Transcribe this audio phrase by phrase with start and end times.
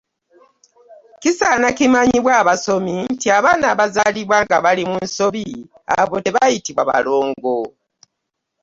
[1.21, 5.45] Kisaana kimanyibwe abasomi nti abaana abazaalibwa nga bali mu nsobi,
[5.99, 7.55] abo tebayitibwa balongo.